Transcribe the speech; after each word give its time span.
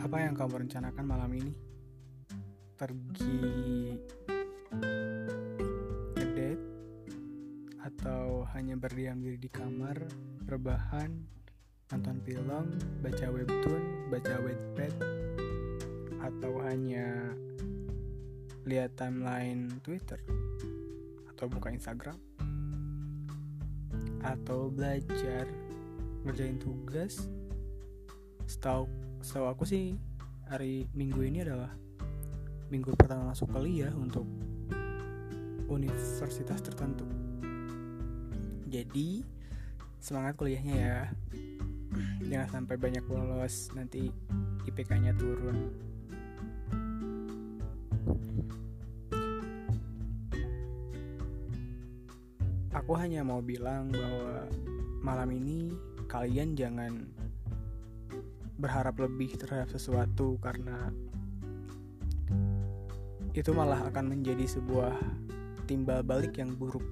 Apa 0.00 0.16
yang 0.24 0.32
kamu 0.32 0.64
rencanakan 0.64 1.04
malam 1.04 1.28
ini? 1.36 1.52
Pergi 2.72 3.36
ngedate 6.16 6.56
atau 7.84 8.48
hanya 8.56 8.80
berdiam 8.80 9.20
diri 9.20 9.36
di 9.36 9.52
kamar, 9.52 10.00
rebahan, 10.48 11.12
nonton 11.92 12.16
film, 12.24 12.72
baca 13.04 13.26
webtoon, 13.28 14.08
baca 14.08 14.40
wattpad, 14.40 14.94
atau 16.24 16.52
hanya 16.64 17.36
lihat 18.64 18.96
timeline 18.96 19.68
Twitter 19.84 20.16
atau 21.28 21.44
buka 21.44 21.76
Instagram 21.76 22.16
atau 24.24 24.72
belajar 24.72 25.44
ngerjain 26.24 26.56
tugas 26.56 27.28
setahu 28.48 28.88
setahu 29.20 29.52
aku 29.52 29.64
sih 29.68 30.00
hari 30.48 30.88
minggu 30.96 31.20
ini 31.20 31.44
adalah 31.44 31.68
minggu 32.72 32.96
pertama 32.96 33.36
masuk 33.36 33.52
kuliah 33.52 33.92
untuk 33.92 34.24
universitas 35.68 36.64
tertentu. 36.64 37.04
Jadi 38.66 39.20
semangat 40.00 40.40
kuliahnya 40.40 40.76
ya. 40.76 41.00
Jangan 42.24 42.48
sampai 42.48 42.76
banyak 42.80 43.04
bolos 43.04 43.68
nanti 43.76 44.08
IPK-nya 44.64 45.12
turun. 45.18 45.68
Aku 52.72 52.96
hanya 52.96 53.20
mau 53.20 53.44
bilang 53.44 53.92
bahwa 53.92 54.48
malam 55.04 55.28
ini 55.36 55.74
kalian 56.08 56.56
jangan 56.56 57.19
berharap 58.60 59.00
lebih 59.00 59.40
terhadap 59.40 59.72
sesuatu 59.72 60.36
karena 60.44 60.92
itu 63.32 63.50
malah 63.56 63.80
akan 63.88 64.12
menjadi 64.12 64.44
sebuah 64.44 64.92
timbal 65.64 66.04
balik 66.04 66.36
yang 66.36 66.52
buruk 66.52 66.84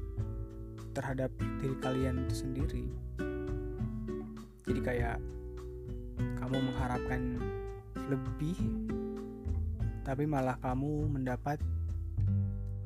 terhadap 0.96 1.28
diri 1.60 1.76
kalian 1.84 2.24
itu 2.24 2.34
sendiri. 2.46 2.86
Jadi 4.64 4.80
kayak 4.80 5.18
kamu 6.40 6.56
mengharapkan 6.72 7.36
lebih 8.08 8.56
tapi 10.08 10.24
malah 10.24 10.56
kamu 10.64 11.04
mendapat 11.12 11.60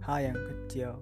hal 0.02 0.18
yang 0.18 0.38
kecil. 0.42 0.98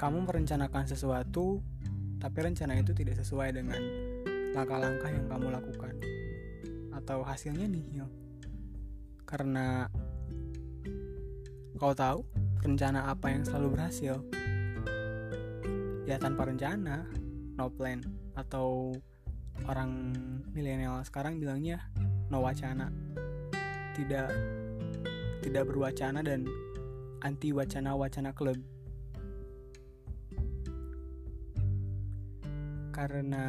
Kamu 0.00 0.24
merencanakan 0.24 0.84
sesuatu 0.88 1.60
tapi 2.24 2.40
rencana 2.40 2.80
itu 2.80 2.96
tidak 2.96 3.20
sesuai 3.20 3.52
dengan 3.52 3.76
langkah-langkah 4.56 5.12
yang 5.12 5.28
kamu 5.28 5.52
lakukan. 5.52 5.92
Atau 6.96 7.20
hasilnya 7.20 7.68
nihil 7.68 8.08
karena 9.28 9.92
kau 11.76 11.92
tahu 11.92 12.24
rencana 12.64 13.12
apa 13.12 13.28
yang 13.28 13.44
selalu 13.44 13.76
berhasil? 13.76 14.24
Ya 16.08 16.16
tanpa 16.16 16.48
rencana 16.48 17.04
no 17.60 17.68
plan. 17.68 18.00
Atau 18.32 18.96
orang 19.68 20.16
milenial 20.56 21.04
sekarang 21.04 21.36
bilangnya 21.36 21.92
no 22.32 22.40
wacana. 22.40 22.88
Tidak 23.92 24.32
tidak 25.44 25.64
berwacana 25.68 26.24
dan 26.24 26.48
anti 27.20 27.52
wacana 27.52 27.92
wacana 27.92 28.32
klub 28.32 28.56
karena 32.94 33.46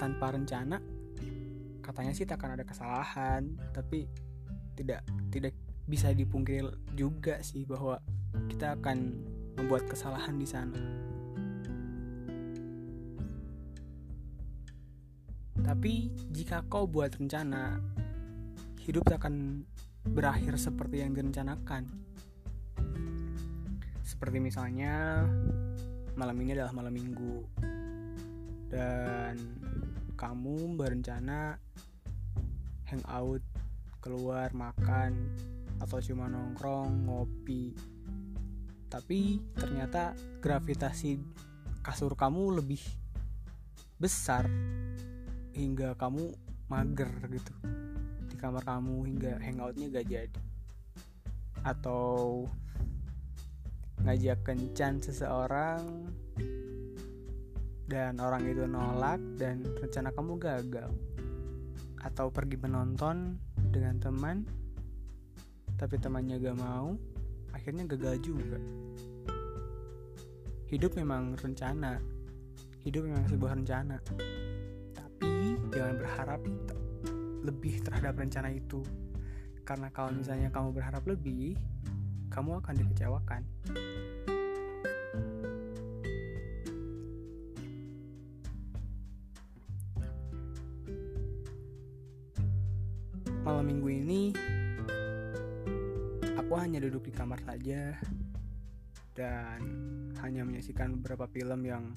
tanpa 0.00 0.32
rencana 0.32 0.80
katanya 1.84 2.12
sih 2.16 2.26
tak 2.26 2.42
akan 2.42 2.58
ada 2.58 2.64
kesalahan. 2.66 3.42
Tapi 3.70 4.10
tidak 4.74 5.06
tidak 5.30 5.54
bisa 5.86 6.10
dipungkiri 6.10 6.66
juga 6.98 7.38
sih 7.46 7.62
bahwa 7.62 8.02
kita 8.50 8.74
akan 8.80 8.98
membuat 9.54 9.86
kesalahan 9.86 10.34
di 10.34 10.48
sana. 10.48 10.80
Tapi 15.62 16.10
jika 16.34 16.66
kau 16.66 16.90
buat 16.90 17.14
rencana 17.14 17.78
hidup 18.82 19.06
akan 19.10 19.66
berakhir 20.06 20.58
seperti 20.58 21.02
yang 21.02 21.14
direncanakan. 21.14 21.86
Seperti 24.06 24.38
misalnya 24.38 25.26
malam 26.14 26.38
ini 26.38 26.54
adalah 26.54 26.70
malam 26.70 26.94
minggu 26.94 27.65
dan 28.76 29.40
kamu 30.20 30.76
berencana 30.76 31.56
hangout 32.84 33.40
keluar 34.04 34.52
makan 34.52 35.16
atau 35.80 35.96
cuma 36.04 36.28
nongkrong 36.28 37.08
ngopi. 37.08 37.72
Tapi 38.92 39.40
ternyata 39.56 40.12
gravitasi 40.44 41.16
kasur 41.80 42.12
kamu 42.12 42.60
lebih 42.60 42.84
besar 43.96 44.44
hingga 45.56 45.96
kamu 45.96 46.36
mager 46.68 47.08
gitu. 47.32 47.52
Di 48.28 48.36
kamar 48.36 48.60
kamu 48.60 49.08
hingga 49.08 49.40
hangoutnya 49.40 49.88
gak 49.88 50.06
jadi. 50.12 50.42
Atau 51.64 52.44
ngajak 54.04 54.44
kencan 54.44 55.00
seseorang 55.00 56.12
dan 57.86 58.18
orang 58.18 58.42
itu 58.46 58.66
nolak 58.66 59.22
dan 59.38 59.62
rencana 59.78 60.10
kamu 60.10 60.38
gagal. 60.42 60.90
Atau 62.02 62.30
pergi 62.30 62.58
menonton 62.58 63.38
dengan 63.70 63.98
teman 63.98 64.46
tapi 65.76 66.00
temannya 66.00 66.40
gak 66.40 66.58
mau 66.58 66.96
akhirnya 67.54 67.86
gagal 67.86 68.20
juga. 68.20 68.58
Hidup 70.66 70.98
memang 70.98 71.38
rencana. 71.38 72.02
Hidup 72.82 73.06
memang 73.06 73.24
sebuah 73.30 73.54
rencana. 73.54 73.96
Tapi 74.94 75.30
jangan 75.70 75.94
berharap 75.94 76.40
lebih 77.46 77.86
terhadap 77.86 78.18
rencana 78.18 78.50
itu. 78.50 78.82
Karena 79.62 79.90
kalau 79.94 80.10
misalnya 80.14 80.50
kamu 80.50 80.74
berharap 80.74 81.02
lebih 81.06 81.54
kamu 82.30 82.58
akan 82.60 82.74
dikecewakan 82.76 83.42
aku 96.38 96.52
hanya 96.62 96.78
duduk 96.78 97.10
di 97.10 97.12
kamar 97.12 97.42
saja 97.42 97.98
dan 99.18 99.60
hanya 100.22 100.46
menyaksikan 100.46 100.94
beberapa 101.00 101.26
film 101.26 101.66
yang 101.66 101.90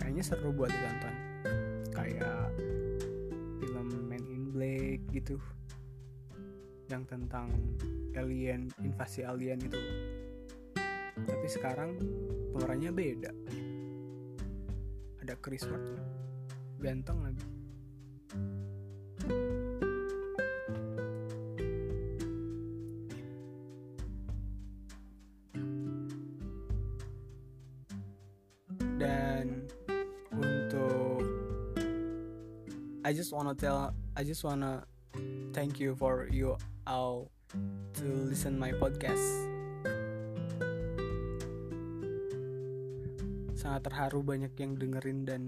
kayaknya 0.00 0.24
seru 0.24 0.50
buat 0.56 0.72
ditonton. 0.72 1.14
Kayak 1.92 2.48
film 3.60 3.88
Man 4.08 4.24
in 4.24 4.48
Black 4.48 5.04
gitu 5.12 5.36
yang 6.88 7.04
tentang 7.04 7.52
alien 8.16 8.72
invasi 8.80 9.22
alien 9.22 9.60
itu. 9.60 9.80
Tapi 11.20 11.46
sekarang 11.52 12.00
pemerannya 12.56 12.90
beda. 12.90 13.32
Ada 15.20 15.36
Chris 15.38 15.68
Pratt 15.68 15.84
ganteng 16.80 17.20
lagi 17.20 17.44
dan 29.40 29.64
untuk 30.36 31.24
I 33.00 33.16
just 33.16 33.32
wanna 33.32 33.56
tell 33.56 33.96
I 34.12 34.20
just 34.20 34.44
wanna 34.44 34.84
thank 35.56 35.80
you 35.80 35.96
for 35.96 36.28
you 36.28 36.60
all 36.84 37.32
to 37.96 38.06
listen 38.28 38.60
my 38.60 38.76
podcast. 38.76 39.24
Sangat 43.56 43.88
terharu 43.88 44.20
banyak 44.20 44.52
yang 44.60 44.76
dengerin 44.76 45.24
dan 45.24 45.42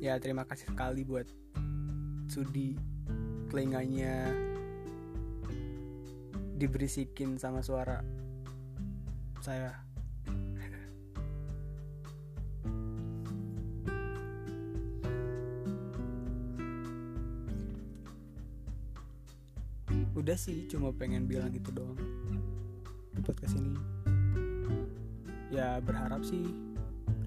ya 0.00 0.16
terima 0.16 0.48
kasih 0.48 0.72
sekali 0.72 1.04
buat 1.04 1.28
Sudi 2.32 2.80
telinganya 3.52 4.32
diberisikin 6.56 7.36
sama 7.36 7.60
suara 7.60 8.00
saya 9.44 9.85
udah 20.16 20.32
sih 20.32 20.64
cuma 20.64 20.96
pengen 20.96 21.28
bilang 21.28 21.52
gitu 21.52 21.68
doang. 21.76 22.00
Di 23.12 23.20
podcast 23.20 23.52
ini. 23.60 23.76
Ya 25.52 25.76
berharap 25.84 26.24
sih 26.24 26.40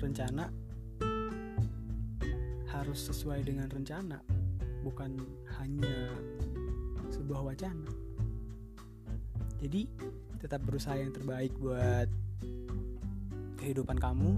rencana 0.01 0.49
harus 2.73 2.99
sesuai 3.13 3.45
dengan 3.45 3.69
rencana 3.69 4.17
bukan 4.81 5.21
hanya 5.61 6.09
sebuah 7.13 7.53
wacana. 7.53 7.93
Jadi 9.61 9.85
tetap 10.41 10.65
berusaha 10.65 10.97
yang 10.97 11.13
terbaik 11.13 11.53
buat 11.61 12.09
kehidupan 13.61 14.01
kamu 14.01 14.33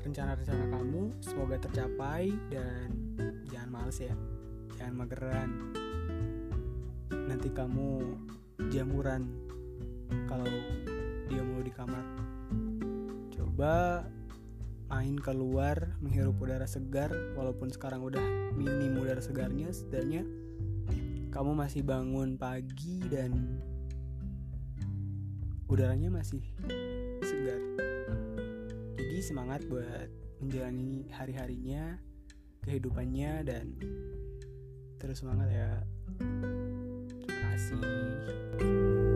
rencana-rencana 0.00 0.72
kamu 0.72 1.02
semoga 1.20 1.60
tercapai 1.60 2.32
dan 2.48 2.88
jangan 3.52 3.68
males 3.68 4.00
ya. 4.00 4.14
Jangan 4.80 4.94
mageran 5.04 5.79
nanti 7.30 7.46
kamu 7.54 8.18
jamuran 8.74 9.30
kalau 10.26 10.50
dia 11.30 11.46
mulu 11.46 11.62
di 11.62 11.70
kamar. 11.70 12.02
Coba 13.30 14.02
main 14.90 15.14
keluar 15.22 15.94
menghirup 16.02 16.34
udara 16.42 16.66
segar 16.66 17.14
walaupun 17.38 17.70
sekarang 17.70 18.02
udah 18.02 18.26
minim 18.58 18.98
udara 18.98 19.22
segarnya 19.22 19.70
setidaknya 19.70 20.26
kamu 21.30 21.54
masih 21.54 21.86
bangun 21.86 22.34
pagi 22.34 22.98
dan 23.06 23.62
udaranya 25.70 26.10
masih 26.10 26.42
segar. 27.22 27.62
Jadi 28.98 29.22
semangat 29.22 29.62
buat 29.70 30.10
menjalani 30.42 31.06
hari-harinya 31.14 32.02
kehidupannya 32.66 33.32
dan 33.46 33.78
terus 34.98 35.22
semangat 35.22 35.48
ya 35.54 35.70
See. 37.68 39.09